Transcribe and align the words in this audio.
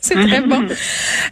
C'est 0.02 0.14
très 0.14 0.40
bon. 0.40 0.66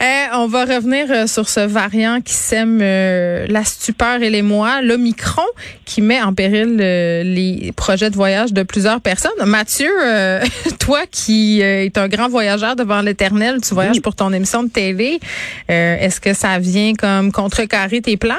Euh, 0.01 0.27
on 0.35 0.47
va 0.47 0.65
revenir 0.65 1.11
euh, 1.11 1.27
sur 1.27 1.49
ce 1.49 1.59
variant 1.59 2.21
qui 2.21 2.33
sème 2.33 2.79
euh, 2.81 3.47
la 3.49 3.65
stupeur 3.65 4.23
et 4.23 4.31
les 4.31 4.43
mois, 4.43 4.81
l'Omicron, 4.81 5.47
qui 5.85 6.03
met 6.03 6.23
en 6.23 6.35
péril 6.35 6.79
euh, 6.81 7.25
les 7.25 7.73
projets 7.77 8.11
de 8.11 8.15
voyage 8.15 8.53
de 8.53 8.63
plusieurs 8.63 9.01
personnes. 9.01 9.33
Mathieu, 9.45 9.91
euh, 10.05 10.41
toi 10.81 11.01
qui 11.11 11.61
es 11.61 11.99
un 11.99 12.07
grand 12.07 12.29
voyageur 12.29 12.77
devant 12.77 13.01
l'éternel, 13.01 13.61
tu 13.61 13.75
voyages 13.75 14.01
pour 14.01 14.15
ton 14.15 14.33
émission 14.33 14.63
de 14.63 14.71
télé. 14.71 15.19
Est-ce 15.69 16.21
que 16.21 16.33
ça 16.33 16.59
vient 16.61 16.93
comme 16.95 17.33
contrecarrer 17.33 18.01
tes 18.01 18.17
plans? 18.17 18.35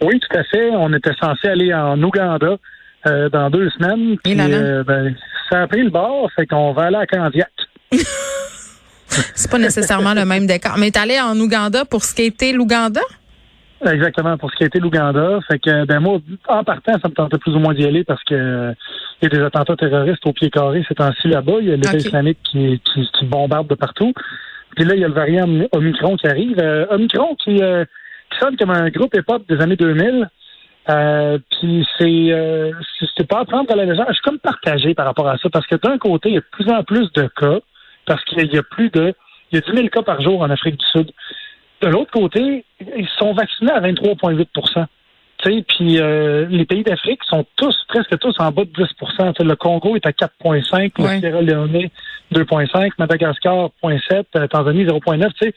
Oui, 0.00 0.18
tout 0.20 0.38
à 0.38 0.44
fait. 0.44 0.70
On 0.70 0.92
était 0.94 1.14
censé 1.20 1.48
aller 1.48 1.74
en 1.74 2.02
Ouganda 2.02 2.56
dans 3.04 3.50
deux 3.50 3.68
semaines. 3.70 4.16
Puis, 4.24 4.34
là? 4.34 4.48
là. 4.48 4.84
ben, 4.84 5.14
ça 5.50 5.62
a 5.62 5.66
pris 5.66 5.82
le 5.82 5.90
bord, 5.90 6.30
fait 6.34 6.46
qu'on 6.46 6.72
va 6.72 6.84
aller 6.84 6.96
à 6.96 7.06
Candiac. 7.06 7.50
C'est 9.34 9.50
pas 9.50 9.58
nécessairement 9.58 10.14
le 10.14 10.24
même 10.24 10.46
décor. 10.46 10.76
Mais 10.78 10.90
t'es 10.90 10.98
allé 11.00 11.20
en 11.20 11.38
Ouganda 11.38 11.84
pour 11.84 12.02
skater 12.04 12.52
l'Ouganda? 12.52 13.00
Exactement, 13.86 14.38
pour 14.38 14.50
ce 14.50 14.56
qui 14.56 14.62
a 14.62 14.66
été 14.66 14.78
l'Ouganda. 14.80 15.40
Fait 15.46 15.58
que, 15.58 15.84
ben 15.84 16.00
moi, 16.00 16.18
en 16.48 16.64
partant, 16.64 16.92
ça 17.02 17.08
me 17.08 17.12
tentait 17.14 17.36
plus 17.38 17.52
ou 17.54 17.58
moins 17.58 17.74
d'y 17.74 17.84
aller 17.84 18.02
parce 18.02 18.22
que 18.24 18.72
il 19.20 19.24
y 19.24 19.26
a 19.26 19.28
des 19.38 19.44
attentats 19.44 19.76
terroristes 19.76 20.24
au 20.26 20.32
pied 20.32 20.48
carré 20.50 20.84
ces 20.88 20.94
temps-ci 20.94 21.28
là-bas. 21.28 21.54
Il 21.60 21.68
y 21.68 21.72
a 21.72 21.76
l'État 21.76 21.96
islamique 21.96 22.38
qui, 22.50 22.80
qui, 22.80 23.08
qui 23.18 23.24
bombarde 23.26 23.68
de 23.68 23.74
partout. 23.74 24.12
Puis 24.74 24.84
là, 24.84 24.94
il 24.94 25.00
y 25.00 25.04
a 25.04 25.08
le 25.08 25.14
variant 25.14 25.46
Omicron 25.72 26.16
qui 26.16 26.26
arrive. 26.26 26.58
Euh, 26.60 26.86
Omicron 26.90 27.36
qui, 27.36 27.62
euh, 27.62 27.84
qui 28.30 28.38
sonne 28.38 28.56
comme 28.56 28.70
un 28.70 28.88
groupe 28.88 29.14
hip-hop 29.14 29.42
des 29.48 29.60
années 29.60 29.76
2000. 29.76 30.28
Euh, 30.90 31.38
puis 31.60 31.86
c'est 31.98 32.30
c'est- 33.00 33.06
c'est 33.16 33.26
pas 33.28 33.40
à 33.40 33.44
prendre 33.44 33.70
à 33.70 33.76
la 33.76 33.84
légère. 33.84 34.06
Je 34.08 34.14
suis 34.14 34.22
comme 34.22 34.38
partagé 34.38 34.94
par 34.94 35.06
rapport 35.06 35.28
à 35.28 35.36
ça 35.38 35.48
parce 35.50 35.66
que 35.66 35.76
d'un 35.76 35.98
côté, 35.98 36.30
il 36.30 36.34
y 36.34 36.38
a 36.38 36.40
de 36.40 36.46
plus 36.52 36.68
en 36.70 36.82
plus 36.84 37.10
de 37.12 37.28
cas 37.40 37.58
parce 38.06 38.24
qu'il 38.24 38.52
y 38.52 38.58
a 38.58 38.62
plus 38.62 38.90
de 38.90 39.14
il 39.52 39.56
y 39.56 39.58
a 39.58 39.60
10 39.60 39.76
000 39.76 39.88
cas 39.88 40.02
par 40.02 40.20
jour 40.20 40.40
en 40.40 40.50
Afrique 40.50 40.76
du 40.78 40.86
Sud. 40.86 41.12
De 41.80 41.88
l'autre 41.88 42.10
côté, 42.10 42.64
ils 42.80 43.08
sont 43.18 43.34
vaccinés 43.34 43.72
à 43.72 43.80
23,8 43.80 44.86
tu 45.38 45.52
sais, 45.52 45.64
puis 45.66 46.00
euh, 46.00 46.46
les 46.48 46.64
pays 46.64 46.84
d'Afrique 46.84 47.20
sont 47.24 47.44
tous, 47.56 47.76
presque 47.88 48.18
tous 48.18 48.34
en 48.38 48.50
bas 48.50 48.64
de 48.64 48.70
10 48.70 48.86
Tu 48.98 49.06
sais, 49.16 49.44
Le 49.44 49.56
Congo 49.56 49.96
est 49.96 50.06
à 50.06 50.10
4,5, 50.12 50.92
Ouais. 51.02 51.14
le 51.14 51.20
Sierra 51.20 51.42
Leone 51.42 51.88
2,5, 52.32 52.92
Madagascar 52.98 53.70
0,7, 53.82 54.24
euh, 54.36 54.46
Tanzanie 54.46 54.84
0,9. 54.86 55.32
Tu 55.40 55.48
sais, 55.48 55.54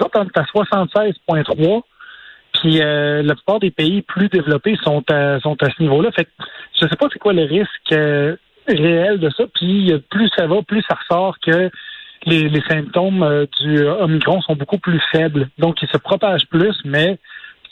à 0.00 0.42
76,3. 0.42 1.82
Puis 2.54 2.80
euh, 2.80 3.22
la 3.22 3.34
plupart 3.34 3.60
des 3.60 3.70
pays 3.70 4.02
plus 4.02 4.28
développés 4.28 4.76
sont 4.82 5.04
à, 5.10 5.38
sont 5.40 5.56
à 5.62 5.70
ce 5.70 5.82
niveau-là. 5.82 6.10
Fait 6.12 6.24
que 6.24 6.30
je 6.74 6.88
sais 6.88 6.96
pas 6.96 7.06
c'est 7.12 7.18
quoi 7.18 7.32
le 7.32 7.44
risque 7.44 7.92
euh, 7.92 8.36
réel 8.66 9.18
de 9.18 9.30
ça. 9.30 9.44
Puis 9.54 9.92
plus 10.10 10.30
ça 10.36 10.46
va, 10.46 10.62
plus 10.62 10.82
ça 10.88 10.96
ressort 10.96 11.38
que 11.40 11.70
les, 12.26 12.48
les 12.48 12.62
symptômes 12.68 13.22
euh, 13.22 13.46
du 13.60 13.86
Omicron 13.86 14.40
sont 14.42 14.56
beaucoup 14.56 14.78
plus 14.78 15.00
faibles. 15.12 15.48
Donc, 15.58 15.76
ils 15.82 15.88
se 15.88 15.96
propagent 15.98 16.46
plus, 16.50 16.74
mais 16.84 17.18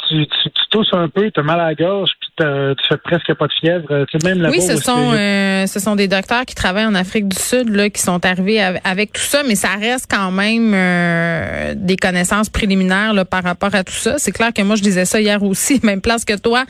tu, 0.09 0.25
tu, 0.27 0.51
tu 0.51 0.62
tousses 0.71 0.93
un 0.93 1.09
peu, 1.09 1.31
tu 1.33 1.41
as 1.41 1.43
mal 1.43 1.59
à 1.59 1.65
la 1.67 1.75
gorge, 1.75 2.11
puis 2.21 2.31
tu 2.39 2.87
fais 2.89 2.97
presque 2.99 3.34
pas 3.34 3.47
de 3.49 3.53
fièvre. 3.55 3.87
Euh, 3.91 4.05
Tu 4.11 4.19
sais, 4.21 4.29
même 4.34 4.47
Oui, 4.51 4.61
ce 4.61 4.77
sont 4.77 5.12
euh, 5.15 5.67
ce 5.67 5.81
sont 5.81 5.97
des 5.97 6.07
docteurs 6.07 6.45
qui 6.45 6.55
travaillent 6.55 6.84
en 6.87 6.95
Afrique 6.95 7.27
du 7.29 7.37
Sud 7.37 7.71
là, 7.75 7.91
qui 7.91 8.01
sont 8.01 8.25
arrivés 8.25 8.62
av- 8.62 8.79
avec 8.84 9.12
tout 9.15 9.21
ça, 9.23 9.43
mais 9.49 9.57
ça 9.57 9.71
reste 9.81 10.07
quand 10.09 10.31
même 10.31 10.73
euh, 10.75 11.75
des 11.77 11.97
connaissances 11.97 12.49
préliminaires 12.51 13.15
là, 13.15 13.25
par 13.25 13.43
rapport 13.43 13.75
à 13.75 13.83
tout 13.83 13.93
ça. 13.95 14.17
C'est 14.19 14.33
clair 14.33 14.53
que 14.55 14.63
moi 14.63 14.77
je 14.77 14.83
disais 14.83 15.07
ça 15.07 15.21
hier 15.21 15.43
aussi, 15.43 15.81
même 15.83 16.01
place 16.03 16.25
que 16.25 16.39
toi. 16.39 16.65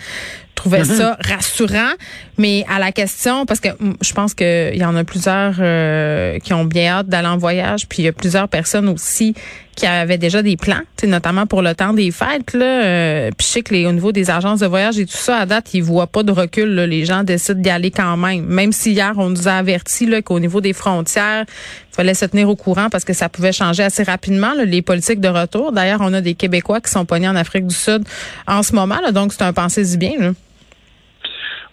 Je 0.57 0.63
trouvais 0.63 0.85
ça 0.85 1.17
rassurant, 1.21 1.93
mais 2.39 2.65
à 2.69 2.79
la 2.79 2.91
question, 2.91 3.47
parce 3.47 3.61
que 3.61 3.69
je 4.01 4.13
pense 4.15 4.35
qu'il 4.35 4.77
y 4.77 4.85
en 4.85 4.97
a 4.97 5.05
plusieurs 5.05 5.55
euh, 5.61 6.39
qui 6.39 6.55
ont 6.55 6.65
bien 6.65 6.93
hâte 6.93 7.09
d'aller 7.09 7.29
en 7.29 7.37
voyage, 7.37 7.87
puis 7.87 8.03
il 8.03 8.05
y 8.07 8.09
a 8.09 8.13
plusieurs 8.13 8.49
personnes 8.49 8.89
aussi 8.89 9.35
qui 9.77 9.87
avaient 9.87 10.19
déjà 10.19 10.43
des 10.43 10.57
plans, 10.57 10.81
notamment 11.05 11.47
pour 11.47 11.61
le 11.61 11.75
temps 11.75 11.93
des 11.93 12.11
fêtes. 12.11 12.55
Là, 12.55 12.85
euh, 12.85 13.31
puis 13.37 13.47
je 13.47 13.53
sais 13.53 13.63
que 13.63 13.75
les, 13.75 13.87
au 13.87 13.93
niveau 13.93 14.11
des 14.11 14.31
agences 14.31 14.61
de 14.61 14.67
voyage 14.67 14.99
et 14.99 15.05
tout 15.05 15.17
ça, 15.17 15.37
à 15.37 15.47
date, 15.47 15.75
ils 15.75 15.83
voient 15.83 16.07
pas 16.07 16.23
de 16.23 16.33
recul. 16.33 16.75
là. 16.75 16.87
Les 16.87 17.05
gens 17.05 17.23
décident 17.23 17.61
d'y 17.61 17.69
aller 17.69 17.91
quand 17.91 18.17
même. 18.17 18.47
Même 18.47 18.73
si 18.73 18.93
hier, 18.93 19.13
on 19.19 19.29
nous 19.29 19.49
a 19.49 19.53
averti 19.53 20.11
qu'au 20.23 20.41
niveau 20.41 20.63
des 20.63 20.73
frontières, 20.73 21.45
il 21.47 21.95
fallait 21.95 22.15
se 22.15 22.25
tenir 22.25 22.49
au 22.49 22.57
courant 22.57 22.89
parce 22.91 23.05
que 23.05 23.13
ça 23.13 23.29
pouvait 23.29 23.53
changer 23.53 23.83
assez 23.83 24.03
rapidement, 24.03 24.55
là, 24.55 24.65
les 24.65 24.81
politiques 24.81 25.21
de 25.21 25.29
retour. 25.29 25.73
D'ailleurs, 25.73 26.01
on 26.01 26.13
a 26.15 26.23
des 26.23 26.35
Québécois 26.35 26.81
qui 26.81 26.91
sont 26.91 27.05
pognés 27.05 27.29
en 27.29 27.37
Afrique 27.37 27.67
du 27.67 27.75
Sud 27.75 28.05
en 28.47 28.63
ce 28.63 28.75
moment. 28.75 28.99
Là, 29.03 29.13
donc, 29.13 29.35
c'est 29.35 29.43
un 29.43 29.53
pensée 29.53 29.97
bien. 29.99 30.13
Là. 30.19 30.33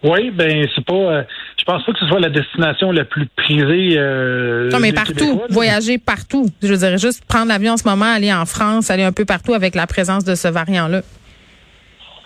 Oui, 0.04 0.32
ben 0.32 0.68
c'est 0.76 0.84
pas. 0.86 0.94
euh, 0.94 1.24
je 1.58 1.64
pense 1.64 1.84
pas 1.86 1.94
que 1.94 2.00
ce 2.00 2.06
soit 2.08 2.20
la 2.20 2.30
destination 2.30 2.92
la 2.92 3.06
plus 3.06 3.26
prisée. 3.38 3.96
Euh, 3.98 4.70
Non, 4.70 4.80
mais 4.80 4.92
partout, 4.92 5.14
Québécois, 5.14 5.48
voyager 5.50 5.98
partout. 5.98 6.48
Je 6.62 6.68
veux 6.68 6.78
dire, 6.78 6.98
juste 6.98 7.24
prendre 7.26 7.48
l'avion 7.48 7.74
en 7.74 7.78
ce 7.78 7.88
moment, 7.88 8.14
aller 8.14 8.34
en 8.34 8.46
France, 8.46 8.92
aller 8.92 9.04
un 9.04 9.14
peu 9.14 9.24
partout 9.26 9.54
avec 9.54 9.76
la 9.76 9.88
présence 9.88 10.26
de 10.26 10.36
ce 10.36 10.48
variant-là. 10.50 11.02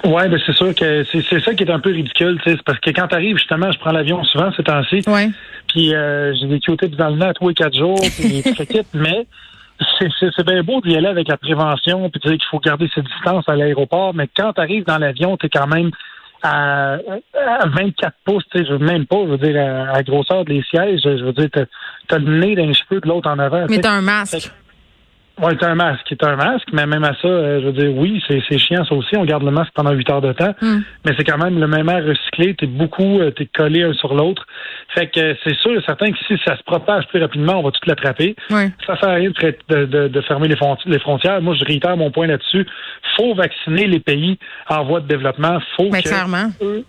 Ouais, 0.03 0.29
ben 0.29 0.39
c'est 0.45 0.53
sûr 0.55 0.73
que 0.75 1.03
c'est 1.11 1.21
c'est 1.27 1.39
ça 1.41 1.53
qui 1.55 1.63
est 1.63 1.71
un 1.71 1.79
peu 1.79 1.91
ridicule, 1.91 2.39
tu 2.43 2.51
sais, 2.51 2.55
c'est 2.57 2.63
parce 2.63 2.79
que 2.79 2.91
quand 2.91 3.07
t'arrives 3.07 3.37
justement, 3.37 3.71
je 3.71 3.79
prends 3.79 3.91
l'avion 3.91 4.23
souvent 4.25 4.51
ces 4.55 4.61
temps-ci, 4.63 5.01
Ouais. 5.07 5.29
puis 5.67 5.93
euh, 5.95 6.35
j'ai 6.39 6.45
des 6.45 6.59
Q-tips 6.59 6.95
dans 6.95 7.09
le 7.09 7.15
nez 7.17 7.25
à 7.25 7.33
tous 7.33 7.49
les 7.49 7.55
quatre 7.55 7.75
jours, 7.75 7.99
puis 8.17 8.43
mais 8.93 9.25
c'est 9.99 10.07
c'est- 10.19 10.29
c'est 10.35 10.45
bien 10.45 10.61
beau 10.61 10.81
d'y 10.81 10.95
aller 10.95 11.07
avec 11.07 11.27
la 11.27 11.37
prévention, 11.37 12.09
puis 12.11 12.21
dire 12.21 12.31
qu'il 12.33 12.47
faut 12.49 12.59
garder 12.59 12.87
ses 12.93 13.01
distances 13.01 13.49
à 13.49 13.55
l'aéroport, 13.55 14.13
mais 14.13 14.27
quand 14.37 14.53
t'arrives 14.53 14.85
dans 14.85 14.99
l'avion, 14.99 15.35
t'es 15.35 15.49
quand 15.49 15.65
même 15.67 15.89
à, 16.41 16.97
à 17.33 17.67
24 17.67 18.13
pouces, 18.25 18.43
tu 18.51 18.59
sais, 18.59 18.65
je 18.65 18.73
veux 18.73 18.85
même 18.85 19.05
pas, 19.05 19.17
je 19.25 19.31
veux 19.31 19.37
dire, 19.37 19.59
à, 19.59 19.91
à 19.91 19.93
la 19.93 20.03
grosseur 20.03 20.45
des 20.45 20.63
sièges, 20.69 21.01
je 21.03 21.23
veux 21.23 21.33
dire, 21.33 21.49
t'as 21.51 21.65
t'as 22.07 22.19
le 22.19 22.39
nez 22.39 22.55
d'un 22.55 22.73
cheveu 22.73 23.01
de 23.01 23.07
l'autre 23.07 23.29
en 23.29 23.39
avant. 23.39 23.65
Mais 23.69 23.79
t'as 23.79 23.91
un 23.91 24.01
masque. 24.01 24.51
Oui, 25.39 25.53
c'est 25.59 25.65
un 25.67 25.75
masque. 25.75 26.03
C'est 26.09 26.23
un 26.23 26.35
masque, 26.35 26.67
mais 26.73 26.85
même 26.87 27.03
à 27.03 27.13
ça, 27.21 27.27
euh, 27.27 27.61
je 27.61 27.65
veux 27.67 27.71
dire, 27.73 27.91
oui, 27.95 28.23
c'est 28.27 28.41
c'est 28.49 28.57
chiant 28.57 28.83
ça 28.85 28.95
aussi. 28.95 29.15
On 29.17 29.23
garde 29.23 29.43
le 29.43 29.51
masque 29.51 29.71
pendant 29.75 29.91
huit 29.91 30.09
heures 30.09 30.21
de 30.21 30.33
temps, 30.33 30.53
Hmm. 30.61 30.79
mais 31.05 31.11
c'est 31.17 31.23
quand 31.23 31.37
même 31.37 31.59
le 31.59 31.67
même 31.67 31.87
air 31.89 32.03
recyclé. 32.05 32.55
T'es 32.55 32.65
beaucoup, 32.65 33.19
euh, 33.19 33.29
t'es 33.31 33.45
collé 33.45 33.83
un 33.83 33.93
sur 33.93 34.15
l'autre. 34.15 34.47
Fait 34.95 35.07
que 35.07 35.19
euh, 35.19 35.33
c'est 35.43 35.55
sûr 35.57 35.77
et 35.77 35.81
certain 35.85 36.11
que 36.11 36.17
si 36.27 36.37
ça 36.43 36.57
se 36.57 36.63
propage 36.63 37.05
plus 37.07 37.21
rapidement, 37.21 37.59
on 37.59 37.63
va 37.63 37.71
tout 37.71 37.79
l'attraper. 37.85 38.35
Ça 38.49 38.97
sert 38.99 39.09
à 39.09 39.13
rien 39.13 39.29
de, 39.29 40.07
de, 40.07 40.21
fermer 40.21 40.47
les, 40.47 40.55
fronti- 40.55 40.87
les 40.89 40.99
frontières. 40.99 41.39
Moi, 41.41 41.53
je 41.55 41.65
réitère 41.65 41.95
mon 41.97 42.09
point 42.09 42.25
là-dessus. 42.27 42.65
Faut 43.15 43.35
vacciner 43.35 43.85
les 43.85 43.99
pays 43.99 44.39
en 44.69 44.83
voie 44.85 45.01
de 45.01 45.07
développement. 45.07 45.59
Faut 45.75 45.89
Mais 45.91 46.01
que 46.01 46.09
clairement. 46.09 46.47
eux, 46.61 46.83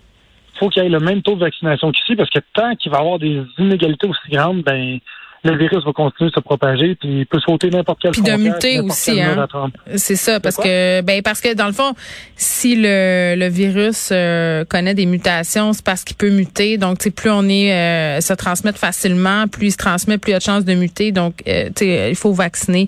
faut 0.59 0.69
qu'il 0.69 0.83
y 0.83 0.85
ait 0.87 0.89
le 0.89 0.99
même 0.99 1.21
taux 1.21 1.35
de 1.35 1.39
vaccination 1.39 1.91
qu'ici, 1.91 2.15
parce 2.15 2.29
que 2.29 2.39
tant 2.53 2.75
qu'il 2.75 2.91
va 2.91 2.97
y 2.97 3.01
avoir 3.01 3.19
des 3.19 3.43
inégalités 3.59 4.07
aussi 4.07 4.29
grandes, 4.31 4.63
ben 4.63 4.99
le 5.43 5.57
virus 5.57 5.83
va 5.85 5.93
continuer 5.93 6.29
de 6.29 6.35
se 6.35 6.39
propager, 6.39 6.95
puis 6.95 7.19
il 7.19 7.25
peut 7.25 7.39
sauter 7.39 7.69
n'importe 7.69 7.99
quel 8.01 8.11
Puis 8.11 8.21
de 8.21 8.31
muter 8.33 8.79
aussi, 8.79 9.21
hein. 9.21 9.47
C'est 9.95 10.15
ça, 10.15 10.39
parce 10.39 10.57
que 10.57 11.01
ben 11.01 11.21
parce 11.21 11.41
que 11.41 11.53
dans 11.53 11.67
le 11.67 11.73
fond, 11.73 11.93
si 12.35 12.75
le, 12.75 13.35
le 13.37 13.47
virus 13.47 14.09
euh, 14.11 14.65
connaît 14.65 14.93
des 14.93 15.05
mutations, 15.05 15.73
c'est 15.73 15.83
parce 15.83 16.03
qu'il 16.03 16.17
peut 16.17 16.29
muter. 16.29 16.77
Donc, 16.77 17.07
plus 17.09 17.29
on 17.29 17.47
est 17.47 17.73
euh, 17.73 18.21
se 18.21 18.33
transmettre 18.33 18.77
facilement, 18.77 19.47
plus 19.47 19.67
il 19.67 19.71
se 19.71 19.77
transmet, 19.77 20.17
plus 20.17 20.31
il 20.31 20.33
y 20.33 20.35
a 20.35 20.39
de 20.39 20.43
chances 20.43 20.65
de 20.65 20.73
muter. 20.73 21.11
Donc, 21.11 21.43
euh, 21.47 21.69
il 21.81 22.15
faut 22.15 22.33
vacciner 22.33 22.87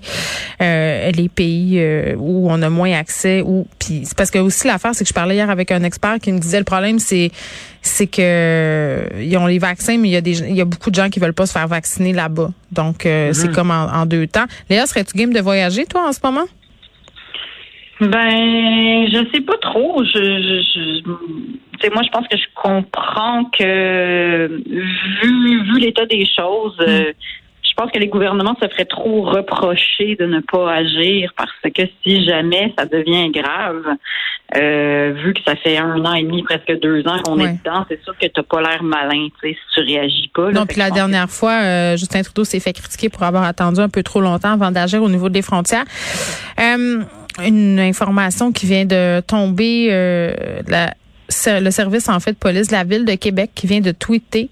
euh, 0.60 1.10
les 1.12 1.28
pays 1.28 1.78
euh, 1.78 2.14
où 2.16 2.50
on 2.50 2.60
a 2.62 2.70
moins 2.70 2.92
accès. 2.92 3.42
Ou 3.42 3.66
puis 3.78 4.02
c'est 4.04 4.16
parce 4.16 4.30
que 4.30 4.38
aussi 4.38 4.66
l'affaire, 4.66 4.94
c'est 4.94 5.04
que 5.04 5.08
je 5.08 5.14
parlais 5.14 5.36
hier 5.36 5.50
avec 5.50 5.70
un 5.70 5.82
expert 5.82 6.18
qui 6.20 6.32
me 6.32 6.38
disait 6.38 6.58
le 6.58 6.64
problème, 6.64 6.98
c'est 6.98 7.30
c'est 7.82 8.06
que 8.06 9.08
ils 9.20 9.36
ont 9.36 9.46
les 9.46 9.58
vaccins, 9.58 9.98
mais 9.98 10.08
il 10.08 10.12
y 10.12 10.16
a 10.16 10.20
des 10.20 10.40
il 10.40 10.54
y 10.54 10.60
a 10.60 10.64
beaucoup 10.64 10.90
de 10.90 10.94
gens 10.94 11.10
qui 11.10 11.18
veulent 11.20 11.34
pas 11.34 11.46
se 11.46 11.52
faire 11.52 11.66
vacciner 11.66 12.12
là-bas. 12.12 12.50
Donc, 12.70 13.04
euh, 13.04 13.32
c'est 13.32 13.52
comme 13.52 13.70
en, 13.70 13.92
en 13.92 14.06
deux 14.06 14.26
temps. 14.26 14.46
Léa, 14.70 14.86
serais-tu 14.86 15.18
game 15.18 15.32
de 15.32 15.40
voyager 15.40 15.84
toi 15.84 16.08
en 16.08 16.12
ce 16.12 16.20
moment? 16.22 16.46
Ben, 18.00 19.06
je 19.12 19.26
sais 19.32 19.40
pas 19.42 19.58
trop. 19.60 20.02
Je, 20.04 21.02
je, 21.04 21.88
moi, 21.90 22.02
je 22.04 22.10
pense 22.10 22.26
que 22.28 22.36
je 22.36 22.46
comprends 22.54 23.44
que 23.46 24.46
vu, 24.46 25.62
vu 25.64 25.78
l'état 25.80 26.06
des 26.06 26.24
choses, 26.24 26.76
euh, 26.80 27.12
je 27.72 27.82
pense 27.82 27.90
que 27.90 27.98
les 27.98 28.08
gouvernements 28.08 28.54
se 28.62 28.68
feraient 28.68 28.84
trop 28.84 29.22
reprocher 29.22 30.14
de 30.20 30.26
ne 30.26 30.40
pas 30.40 30.70
agir 30.74 31.32
parce 31.38 31.50
que 31.74 31.82
si 32.04 32.22
jamais 32.26 32.72
ça 32.78 32.84
devient 32.84 33.30
grave, 33.30 33.82
euh, 34.56 35.14
vu 35.24 35.32
que 35.32 35.40
ça 35.46 35.56
fait 35.56 35.78
un 35.78 36.04
an 36.04 36.12
et 36.12 36.22
demi, 36.22 36.42
presque 36.42 36.70
deux 36.80 37.00
ans 37.08 37.16
qu'on 37.24 37.38
Ouais. 37.38 37.44
est 37.46 37.58
dedans, 37.64 37.86
c'est 37.88 38.02
sûr 38.04 38.14
que 38.18 38.26
t'as 38.26 38.42
pas 38.42 38.60
l'air 38.60 38.82
malin, 38.82 39.28
tu 39.40 39.48
sais, 39.48 39.54
si 39.56 39.74
tu 39.74 39.80
réagis 39.80 40.30
pas. 40.34 40.48
là. 40.48 40.52
Non, 40.52 40.60
Fait 40.60 40.66
puis 40.66 40.74
que 40.76 40.80
la 40.80 40.90
que 40.90 40.94
dernière 40.94 41.30
fois, 41.30 41.52
euh, 41.62 41.96
Justin 41.96 42.20
Trudeau 42.22 42.44
s'est 42.44 42.60
fait 42.60 42.74
critiquer 42.74 43.08
pour 43.08 43.22
avoir 43.22 43.44
attendu 43.44 43.80
un 43.80 43.88
peu 43.88 44.02
trop 44.02 44.20
longtemps 44.20 44.52
avant 44.52 44.70
d'agir 44.70 45.02
au 45.02 45.08
niveau 45.08 45.30
des 45.30 45.40
frontières. 45.42 45.84
Euh, 46.60 47.02
une 47.42 47.80
information 47.80 48.52
qui 48.52 48.66
vient 48.66 48.84
de 48.84 49.20
tomber, 49.20 49.88
euh, 49.90 50.34
la- 50.68 50.92
le 51.46 51.70
service 51.70 52.08
en 52.08 52.20
fait 52.20 52.32
de 52.32 52.36
police 52.36 52.68
de 52.68 52.72
la 52.72 52.84
ville 52.84 53.04
de 53.04 53.14
Québec 53.14 53.50
qui 53.54 53.66
vient 53.66 53.80
de 53.80 53.90
tweeter 53.92 54.50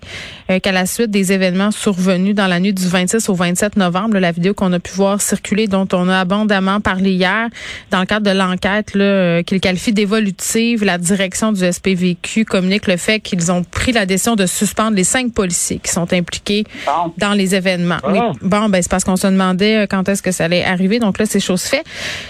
euh, 0.51 0.59
qu'à 0.59 0.73
la 0.73 0.87
suite 0.87 1.11
des 1.11 1.33
événements 1.33 1.71
survenus 1.71 2.35
dans 2.35 2.47
la 2.47 2.61
nuit 2.61 2.73
du 2.73 2.87
26 2.87 3.29
au 3.29 3.35
27 3.35 3.77
novembre, 3.77 4.15
là, 4.15 4.21
la 4.21 4.33
vidéo 4.33 4.55
qu'on 4.55 4.73
a 4.73 4.79
pu 4.81 4.93
voir 4.95 5.21
circuler, 5.21 5.67
dont 5.67 5.87
on 5.93 6.09
a 6.09 6.21
abondamment 6.21 6.81
parlé 6.81 7.13
hier, 7.13 7.49
dans 7.91 8.01
le 8.01 8.07
cadre 8.07 8.27
de 8.31 8.37
l'enquête 8.37 8.95
là, 8.95 9.05
euh, 9.05 9.43
qu'il 9.43 9.61
qualifie 9.61 9.93
d'évolutive, 9.93 10.85
la 10.85 10.99
direction 10.99 11.53
du 11.53 11.61
SPVQ 11.71 12.45
communique 12.45 12.87
le 12.87 12.97
fait 12.97 13.21
qu'ils 13.21 13.51
ont 13.53 13.63
pris 13.65 13.93
la 13.93 14.07
décision 14.07 14.37
de 14.37 14.47
suspendre 14.47 14.97
les 14.97 15.05
cinq 15.05 15.33
policiers 15.33 15.79
qui 15.83 15.91
sont 15.93 16.13
impliqués 16.13 16.65
Bon. 16.87 17.13
dans 17.19 17.33
les 17.33 17.55
événements. 17.55 17.99
Oui. 18.09 18.19
Bon, 18.43 18.69
ben 18.69 18.83
c'est 18.83 18.91
parce 18.91 19.05
qu'on 19.05 19.17
se 19.17 19.27
demandait 19.27 19.77
euh, 19.83 19.87
quand 19.89 20.09
est-ce 20.09 20.23
que 20.23 20.33
ça 20.33 20.45
allait 20.45 20.65
arriver. 20.65 20.99
Donc 20.99 21.19
là, 21.19 21.27
c'est 21.27 21.41
chose 21.41 21.63
faite. 21.63 21.85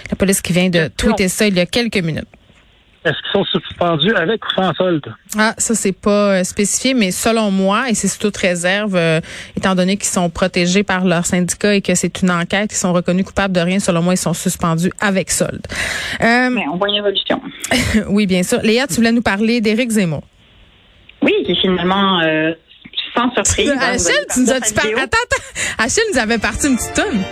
La 0.09 0.15
police 0.15 0.41
qui 0.41 0.53
vient 0.53 0.69
de 0.69 0.89
tweeter 0.95 1.27
ça 1.27 1.47
il 1.47 1.55
y 1.55 1.59
a 1.59 1.65
quelques 1.65 1.97
minutes. 1.97 2.27
Est-ce 3.03 3.15
qu'ils 3.15 3.31
sont 3.33 3.43
suspendus 3.45 4.13
avec 4.13 4.45
ou 4.45 4.49
sans 4.53 4.73
solde? 4.75 5.13
Ah, 5.35 5.55
ça 5.57 5.73
c'est 5.73 5.91
pas 5.91 6.39
euh, 6.39 6.43
spécifié, 6.43 6.93
mais 6.93 7.09
selon 7.09 7.49
moi, 7.49 7.89
et 7.89 7.95
c'est 7.95 8.07
sous 8.07 8.19
toute 8.19 8.37
réserve, 8.37 8.95
euh, 8.95 9.19
étant 9.57 9.73
donné 9.73 9.97
qu'ils 9.97 10.05
sont 10.09 10.29
protégés 10.29 10.83
par 10.83 11.03
leur 11.03 11.25
syndicat 11.25 11.73
et 11.73 11.81
que 11.81 11.95
c'est 11.95 12.21
une 12.21 12.29
enquête, 12.29 12.71
ils 12.71 12.77
sont 12.77 12.93
reconnus 12.93 13.25
coupables 13.25 13.55
de 13.55 13.59
rien. 13.59 13.79
Selon 13.79 14.03
moi, 14.03 14.13
ils 14.13 14.17
sont 14.17 14.33
suspendus 14.33 14.91
avec 14.99 15.31
solde. 15.31 15.65
Euh, 16.21 16.49
Mais 16.51 16.65
on 16.71 16.77
voit 16.77 16.89
une 16.89 16.97
évolution. 16.97 17.41
oui, 18.09 18.27
bien 18.27 18.43
sûr. 18.43 18.59
Léa, 18.61 18.85
tu 18.85 18.95
voulais 18.95 19.11
nous 19.11 19.23
parler 19.23 19.61
d'Éric 19.61 19.89
Zemmour. 19.89 20.23
Oui, 21.23 21.33
qui 21.45 21.55
finalement 21.55 22.19
euh, 22.21 22.53
sans 23.15 23.31
surprise. 23.31 23.71
Achille, 23.79 24.13
tu 24.31 24.41
nous 24.41 24.45
parlé 24.45 24.61
as 24.63 24.73
par... 24.73 24.85
Attends, 24.85 25.17
attends. 25.23 25.43
Achille 25.79 26.03
nous 26.13 26.19
avait 26.19 26.37
parti 26.37 26.67
une 26.67 26.77
petite 26.77 26.93
tonne. 26.93 27.23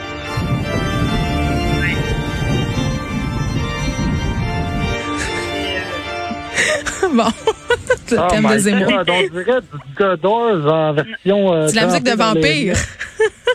bon, 7.13 7.23
le 8.11 8.17
Oh 8.19 8.27
thème 8.29 8.47
de 8.51 8.57
Zemmour. 8.57 8.87
God, 8.87 9.09
on 9.09 9.21
dirait 9.37 9.61
du 9.61 9.95
God 9.97 10.19
Doors 10.21 10.73
en 10.73 10.93
version... 10.93 11.53
euh, 11.53 11.67
C'est 11.67 11.75
la 11.75 11.85
musique 11.87 12.03
de 12.03 12.09
les- 12.11 12.15
vampire. 12.15 12.75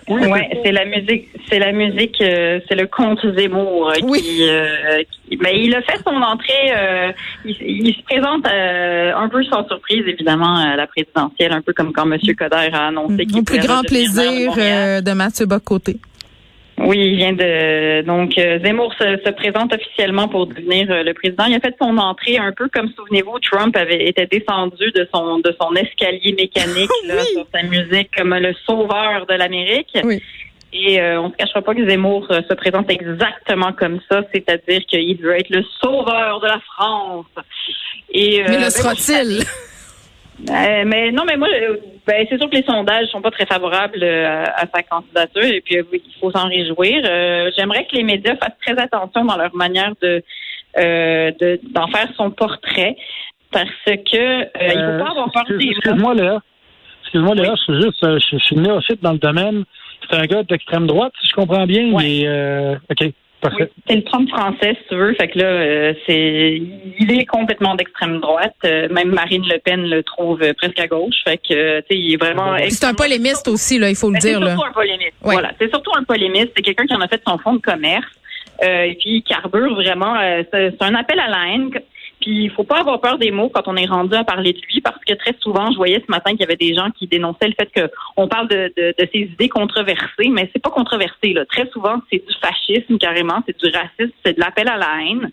Oui, 0.06 0.26
Ouais, 0.26 0.50
c'est 0.62 0.72
la 0.72 0.84
musique, 0.84 1.28
c'est 1.48 1.58
la 1.58 1.72
musique, 1.72 2.20
euh, 2.20 2.60
c'est 2.68 2.74
le 2.74 2.86
conte 2.86 3.20
Zemmour 3.38 3.88
euh, 3.88 3.94
Oui. 4.02 4.20
qui, 4.20 4.46
euh, 4.46 5.02
qui- 5.30 5.36
ben, 5.38 5.48
il 5.56 5.74
a 5.74 5.80
fait 5.80 5.96
son 6.06 6.14
entrée, 6.16 6.72
euh, 6.76 7.12
il, 7.46 7.56
il 7.86 7.94
se 7.94 8.02
présente 8.02 8.46
euh, 8.46 9.14
un 9.16 9.28
peu 9.30 9.42
sans 9.44 9.66
surprise 9.66 10.02
évidemment 10.06 10.56
à 10.58 10.76
la 10.76 10.86
présidentielle, 10.86 11.52
un 11.52 11.62
peu 11.62 11.72
comme 11.72 11.92
quand 11.94 12.04
M. 12.10 12.18
Coder 12.36 12.68
a 12.74 12.88
annoncé 12.88 13.24
qu'il 13.24 13.38
Au 13.38 13.42
plus 13.44 13.58
grand 13.60 13.80
plaisir 13.82 14.52
euh, 14.58 15.00
de 15.00 15.12
Mathieu 15.12 15.46
Bocoté. 15.46 15.96
Oui, 16.78 16.98
il 16.98 17.16
vient 17.16 17.32
de 17.32 18.02
donc 18.02 18.36
euh, 18.36 18.58
Zemmour 18.64 18.92
se, 18.94 19.18
se 19.24 19.30
présente 19.30 19.72
officiellement 19.72 20.26
pour 20.28 20.46
devenir 20.46 20.90
euh, 20.90 21.02
le 21.04 21.14
président. 21.14 21.44
Il 21.46 21.54
a 21.54 21.60
fait 21.60 21.74
son 21.80 21.96
entrée 21.98 22.36
un 22.36 22.52
peu 22.52 22.68
comme 22.68 22.88
souvenez-vous, 22.96 23.38
Trump 23.40 23.76
avait 23.76 24.08
été 24.08 24.26
descendu 24.26 24.90
de 24.92 25.08
son 25.14 25.38
de 25.38 25.54
son 25.60 25.72
escalier 25.76 26.32
mécanique 26.32 26.90
là, 27.06 27.14
Oui. 27.18 27.26
sur 27.32 27.46
sa 27.54 27.62
musique 27.62 28.10
comme 28.16 28.34
le 28.34 28.54
sauveur 28.66 29.26
de 29.26 29.34
l'Amérique. 29.34 29.96
Oui. 30.02 30.20
Et 30.76 31.00
euh, 31.00 31.20
on 31.20 31.28
ne 31.28 31.32
se 31.32 31.36
cachera 31.36 31.62
pas 31.62 31.72
que 31.72 31.88
Zemmour 31.88 32.26
euh, 32.30 32.40
se 32.48 32.54
présente 32.54 32.90
exactement 32.90 33.72
comme 33.72 34.00
ça, 34.10 34.22
c'est-à-dire 34.34 34.80
qu'il 34.88 35.16
veut 35.18 35.38
être 35.38 35.50
le 35.50 35.64
sauveur 35.80 36.40
de 36.40 36.46
la 36.48 36.58
France. 36.74 37.26
Et, 38.10 38.40
euh, 38.40 38.46
Mais 38.48 38.56
ben, 38.56 38.64
le 38.64 38.70
sera-t-il? 38.70 39.44
euh, 40.50 40.82
mais 40.86 41.10
non, 41.12 41.24
mais 41.26 41.36
moi, 41.36 41.48
euh, 41.52 41.76
ben, 42.06 42.26
c'est 42.28 42.38
sûr 42.38 42.50
que 42.50 42.56
les 42.56 42.64
sondages 42.64 43.06
sont 43.08 43.22
pas 43.22 43.30
très 43.30 43.46
favorables 43.46 44.02
euh, 44.02 44.44
à 44.44 44.64
sa 44.74 44.82
candidature 44.82 45.44
et 45.44 45.60
puis 45.60 45.76
il 45.92 46.14
faut 46.20 46.30
s'en 46.30 46.48
réjouir. 46.48 47.02
J'aimerais 47.56 47.86
que 47.86 47.96
les 47.96 48.02
médias 48.02 48.36
fassent 48.36 48.58
très 48.64 48.78
attention 48.80 49.24
dans 49.24 49.36
leur 49.36 49.54
manière 49.54 49.92
de 50.02 50.22
de- 50.76 51.60
d'en 51.72 51.86
faire 51.86 52.08
son 52.16 52.30
portrait 52.32 52.96
parce 53.52 53.70
que 53.86 53.94
il 53.94 54.70
faut 54.98 55.04
pas 55.04 55.10
avoir 55.12 55.30
peur 55.32 55.44
excuse-. 55.48 55.70
Excuse-moi, 55.78 56.14
Léa. 56.14 56.40
Excuse-moi, 57.02 57.34
Léa, 57.36 57.54
je 57.54 57.62
suis 57.62 57.82
juste, 57.82 58.00
je, 58.02 58.36
je 58.38 58.44
suis 58.44 58.56
néophyte 58.56 59.00
dans 59.02 59.12
le 59.12 59.18
domaine. 59.18 59.64
C'est 60.10 60.16
un 60.16 60.26
gars 60.26 60.42
d'extrême 60.42 60.86
droite, 60.88 61.12
si 61.20 61.28
je 61.28 61.34
comprends 61.34 61.64
bien. 61.66 61.92
OK. 62.90 63.12
Oui, 63.44 63.66
c'est 63.86 63.96
le 63.96 64.04
Trump 64.04 64.28
français, 64.30 64.76
si 64.80 64.88
tu 64.88 64.94
veux. 64.96 65.14
Fait 65.14 65.28
que 65.28 65.38
là, 65.38 65.44
euh, 65.44 65.94
c'est, 66.06 66.62
il 66.98 67.18
est 67.20 67.26
complètement 67.26 67.74
d'extrême 67.74 68.20
droite. 68.20 68.54
Euh, 68.64 68.88
même 68.90 69.10
Marine 69.12 69.44
Le 69.46 69.58
Pen 69.58 69.88
le 69.88 70.02
trouve 70.02 70.42
euh, 70.42 70.52
presque 70.54 70.78
à 70.80 70.86
gauche. 70.86 71.14
Fait 71.24 71.36
que, 71.38 71.54
euh, 71.54 71.80
tu 71.88 71.94
sais, 71.96 72.00
il 72.00 72.14
est 72.14 72.16
vraiment. 72.16 72.54
Puis 72.56 72.70
C'est 72.70 72.86
un 72.86 72.94
polémiste 72.94 73.48
aussi, 73.48 73.78
là, 73.78 73.90
il 73.90 73.96
faut 73.96 74.08
le 74.08 74.14
Ben, 74.14 74.20
c'est 74.20 74.28
dire. 74.28 74.40
Là. 74.40 74.50
surtout 74.54 74.64
un 74.68 74.72
polémiste. 74.72 75.12
Ouais. 75.22 75.32
Voilà, 75.34 75.52
c'est 75.60 75.68
surtout 75.68 75.90
un 75.96 76.04
polémiste. 76.04 76.52
C'est 76.56 76.62
quelqu'un 76.62 76.86
qui 76.86 76.94
en 76.94 77.00
a 77.00 77.08
fait 77.08 77.20
son 77.26 77.38
fonds 77.38 77.54
de 77.54 77.60
commerce. 77.60 78.06
Euh, 78.62 78.82
et 78.84 78.94
puis, 78.94 79.16
il 79.16 79.22
carbure 79.22 79.74
vraiment. 79.74 80.16
euh, 80.16 80.42
c'est 80.52 80.70
c'est 80.70 80.82
un 80.84 80.94
appel 80.94 81.18
à 81.18 81.28
la 81.28 81.54
haine. 81.54 81.70
Puis, 82.24 82.44
il 82.44 82.50
faut 82.50 82.64
pas 82.64 82.80
avoir 82.80 83.02
peur 83.02 83.18
des 83.18 83.30
mots 83.30 83.50
quand 83.52 83.68
on 83.68 83.76
est 83.76 83.84
rendu 83.84 84.14
à 84.14 84.24
parler 84.24 84.54
de 84.54 84.60
lui, 84.60 84.80
parce 84.80 84.96
que 85.04 85.12
très 85.12 85.34
souvent, 85.40 85.70
je 85.70 85.76
voyais 85.76 86.02
ce 86.04 86.10
matin 86.10 86.30
qu'il 86.30 86.40
y 86.40 86.44
avait 86.44 86.56
des 86.56 86.74
gens 86.74 86.90
qui 86.90 87.06
dénonçaient 87.06 87.48
le 87.48 87.54
fait 87.58 87.70
que 87.70 87.92
on 88.16 88.28
parle 88.28 88.48
de, 88.48 88.72
de, 88.74 88.94
de 88.98 89.08
ces 89.12 89.20
idées 89.20 89.50
controversées, 89.50 90.30
mais 90.30 90.48
c'est 90.50 90.62
pas 90.62 90.70
controversé. 90.70 91.34
Là. 91.34 91.44
Très 91.44 91.68
souvent, 91.68 92.00
c'est 92.10 92.26
du 92.26 92.34
fascisme 92.40 92.96
carrément, 92.96 93.42
c'est 93.46 93.62
du 93.62 93.70
racisme, 93.70 94.16
c'est 94.24 94.36
de 94.36 94.40
l'appel 94.40 94.68
à 94.68 94.78
la 94.78 95.02
haine. 95.02 95.30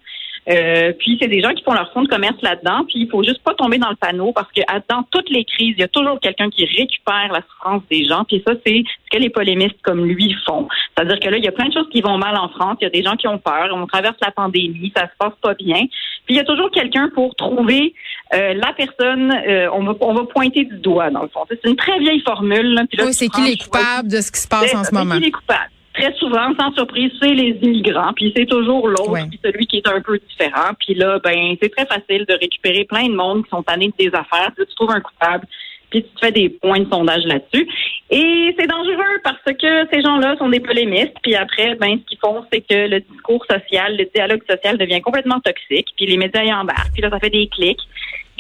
Euh, 0.50 0.92
puis 0.98 1.20
c'est 1.22 1.28
des 1.28 1.42
gens 1.42 1.54
qui 1.54 1.64
font 1.64 1.74
leur 1.74 1.92
fonds 1.94 2.02
de 2.02 2.08
commerce 2.08 2.42
là-dedans, 2.42 2.84
puis 2.88 3.02
il 3.02 3.10
faut 3.10 3.24
juste 3.24 3.44
pas 3.44 3.54
tomber 3.54 3.78
dans 3.78 3.90
le 3.90 3.96
panneau 3.96 4.32
parce 4.34 4.52
que 4.52 4.62
dans 4.90 5.04
toutes 5.12 5.30
les 5.30 5.46
crises, 5.46 5.76
il 5.78 5.80
y 5.80 5.84
a 5.84 5.88
toujours 5.88 6.20
quelqu'un 6.20 6.50
qui 6.50 6.66
récupère 6.66 7.32
la 7.32 7.42
souffrance 7.42 7.84
des 7.92 8.06
gens, 8.06 8.24
puis 8.24 8.42
ça 8.46 8.54
c'est 8.66 8.84
ce 8.84 9.18
que 9.18 9.22
les 9.22 9.30
polémistes 9.30 9.80
comme 9.84 10.04
lui 10.06 10.36
font. 10.46 10.68
C'est-à-dire 10.96 11.20
que 11.20 11.30
là, 11.30 11.38
il 11.38 11.44
y 11.44 11.48
a 11.48 11.52
plein 11.52 11.68
de 11.68 11.74
choses 11.74 11.90
qui 11.92 12.02
vont 12.02 12.18
mal 12.18 12.36
en 12.38 12.50
France, 12.50 12.78
il 12.82 12.86
y 12.86 12.88
a 12.88 12.90
des 12.90 13.04
gens 13.04 13.16
qui 13.16 13.28
ont 13.28 13.38
peur, 13.38 13.70
on 13.72 13.86
traverse 13.86 14.18
la 14.22 14.32
pandémie, 14.32 14.92
ça 14.96 15.04
se 15.04 15.18
passe 15.20 15.34
pas 15.42 15.54
bien. 15.54 15.86
Puis 16.26 16.36
il 16.36 16.38
y 16.38 16.40
a 16.40 16.44
toujours 16.44 16.72
quelqu'un 16.72 17.10
pour 17.14 17.36
trouver 17.36 17.94
euh, 18.34 18.54
la 18.56 18.74
personne, 18.74 19.32
euh, 19.48 19.70
on 19.74 19.84
va 19.84 19.94
on 20.02 20.14
va 20.14 20.24
pointer 20.24 20.66
du 20.66 20.78
doigt 20.78 21.12
dans 21.12 21.22
le 21.22 21.28
fond. 21.28 21.42
C'est 21.50 21.64
une 21.66 21.76
très 21.76 22.00
vieille 22.00 22.22
formule. 22.22 22.74
là, 22.74 22.84
puis 22.90 22.98
là, 22.98 23.06
Oui, 23.06 23.14
c'est 23.14 23.28
qui 23.28 23.42
les 23.42 23.58
coupables 23.58 24.10
de 24.10 24.22
ce 24.22 24.32
qui 24.32 24.40
se 24.40 24.48
passe 24.48 24.74
en 24.74 24.84
ce 24.84 24.94
moment? 24.94 25.16
qui 25.16 25.22
les 25.22 25.32
coupables? 25.32 25.70
Très 25.94 26.14
souvent, 26.14 26.54
sans 26.58 26.74
surprise, 26.74 27.12
c'est 27.22 27.34
les 27.34 27.58
immigrants, 27.62 28.14
puis 28.16 28.32
c'est 28.36 28.46
toujours 28.46 28.88
l'autre, 28.88 29.10
Ouais. 29.12 29.26
puis 29.30 29.40
celui 29.44 29.68
qui 29.68 29.78
est 29.78 29.88
un 29.88 30.00
peu 30.02 30.18
différent. 30.30 30.72
Puis 30.80 30.94
là, 30.96 31.20
ben, 31.24 31.56
c'est 31.62 31.70
très 31.76 31.86
facile 31.86 32.26
de 32.26 32.34
récupérer 32.34 32.86
plein 32.86 33.08
de 33.08 33.14
monde 33.14 33.44
qui 33.44 33.50
sont 33.50 33.62
tannés 33.64 33.88
de 33.88 33.94
des 34.06 34.08
affaires. 34.16 34.52
Puis 34.56 34.60
là, 34.64 34.66
tu 34.70 34.76
trouves 34.76 34.92
un 34.92 35.02
coupable, 35.02 35.46
puis 35.90 36.04
tu 36.04 36.10
te 36.10 36.20
fais 36.26 36.32
des 36.32 36.50
points 36.50 36.80
de 36.80 36.90
sondage 36.90 37.26
là-dessus. 37.26 37.68
Et 38.10 38.56
c'est 38.58 38.68
dangereux 38.68 39.20
parce 39.24 39.44
que 39.44 39.88
ces 39.92 40.02
gens-là 40.02 40.38
sont 40.38 40.48
des 40.48 40.62
polémistes. 40.62 41.16
Puis 41.22 41.36
après, 41.36 41.76
ben, 41.76 42.00
ce 42.00 42.06
qu'ils 42.10 42.20
font, 42.20 42.46
c'est 42.52 42.62
que 42.62 42.88
le 42.88 43.02
discours 43.02 43.46
social, 43.50 43.98
le 43.98 44.08
dialogue 44.16 44.42
social 44.50 44.78
devient 44.78 45.02
complètement 45.02 45.42
toxique. 45.42 45.88
Puis 45.98 46.06
les 46.06 46.18
médias 46.18 46.44
y 46.44 46.54
embarquent. 46.54 46.94
Puis 46.94 47.02
là, 47.02 47.10
ça 47.10 47.20
fait 47.20 47.30
des 47.30 47.48
clics. 47.48 47.80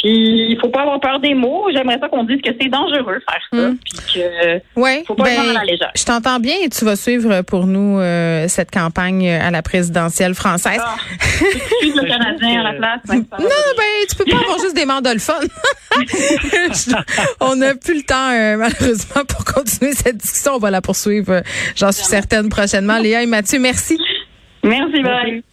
Puis 0.01 0.51
il 0.51 0.57
faut 0.59 0.69
pas 0.69 0.81
avoir 0.81 0.99
peur 0.99 1.19
des 1.19 1.35
mots. 1.35 1.67
J'aimerais 1.73 1.99
ça 1.99 2.07
qu'on 2.09 2.23
dise 2.23 2.41
que 2.41 2.49
c'est 2.59 2.69
dangereux 2.69 3.21
faire 3.29 3.41
ça. 3.51 3.69
Mm. 3.69 3.77
Puis 3.77 3.93
que 4.13 4.79
Ouais, 4.79 5.03
faut 5.05 5.13
pas 5.13 5.25
ben, 5.25 5.35
prendre 5.35 5.49
à 5.51 5.53
la 5.53 5.63
légère. 5.63 5.91
je 5.95 6.03
t'entends 6.03 6.39
bien 6.39 6.55
et 6.63 6.69
tu 6.69 6.85
vas 6.85 6.95
suivre 6.95 7.41
pour 7.41 7.67
nous 7.67 7.99
euh, 7.99 8.47
cette 8.47 8.71
campagne 8.71 9.29
à 9.29 9.51
la 9.51 9.61
présidentielle 9.61 10.33
française. 10.33 10.81
Ah, 10.83 10.95
suivre 11.81 12.01
le 12.01 12.07
Canadien 12.07 12.61
à 12.61 12.71
la 12.71 12.77
place. 12.77 12.99
ouais, 13.09 13.23
ça 13.29 13.37
va. 13.37 13.43
Non, 13.43 13.49
ben, 13.77 13.83
tu 14.09 14.15
peux 14.15 14.25
pas 14.25 14.37
avoir 14.37 14.59
juste 14.59 14.75
des 14.75 14.85
mandolphones. 14.85 15.47
On 17.39 17.55
n'a 17.55 17.75
plus 17.75 17.97
le 17.97 18.03
temps, 18.03 18.31
euh, 18.31 18.57
malheureusement, 18.57 19.23
pour 19.27 19.45
continuer 19.45 19.93
cette 19.93 20.17
discussion. 20.17 20.53
On 20.55 20.59
va 20.59 20.71
la 20.71 20.81
poursuivre, 20.81 21.31
euh, 21.31 21.41
j'en 21.75 21.91
suis 21.91 22.05
certaine, 22.05 22.49
prochainement. 22.49 22.97
Léa 22.97 23.21
et 23.21 23.27
Mathieu, 23.27 23.59
merci. 23.59 23.99
Merci, 24.63 25.01
bye. 25.01 25.43